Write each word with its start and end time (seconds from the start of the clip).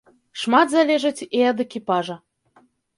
Шмат 0.43 0.71
залежыць 0.75 1.25
і 1.27 1.39
ад 1.53 1.57
экіпажа. 1.67 2.15